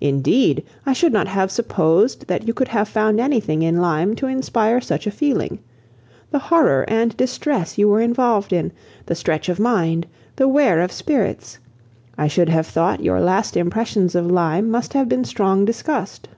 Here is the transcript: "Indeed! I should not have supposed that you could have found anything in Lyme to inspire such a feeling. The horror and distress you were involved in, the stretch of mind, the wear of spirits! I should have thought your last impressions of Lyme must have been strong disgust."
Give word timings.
"Indeed! 0.00 0.62
I 0.86 0.92
should 0.92 1.12
not 1.12 1.26
have 1.26 1.50
supposed 1.50 2.28
that 2.28 2.46
you 2.46 2.54
could 2.54 2.68
have 2.68 2.86
found 2.88 3.18
anything 3.18 3.62
in 3.62 3.78
Lyme 3.78 4.14
to 4.14 4.28
inspire 4.28 4.80
such 4.80 5.08
a 5.08 5.10
feeling. 5.10 5.58
The 6.30 6.38
horror 6.38 6.84
and 6.86 7.16
distress 7.16 7.76
you 7.76 7.88
were 7.88 8.00
involved 8.00 8.52
in, 8.52 8.70
the 9.06 9.16
stretch 9.16 9.48
of 9.48 9.58
mind, 9.58 10.06
the 10.36 10.46
wear 10.46 10.78
of 10.80 10.92
spirits! 10.92 11.58
I 12.16 12.28
should 12.28 12.48
have 12.48 12.68
thought 12.68 13.02
your 13.02 13.20
last 13.20 13.56
impressions 13.56 14.14
of 14.14 14.30
Lyme 14.30 14.70
must 14.70 14.92
have 14.92 15.08
been 15.08 15.24
strong 15.24 15.64
disgust." 15.64 16.28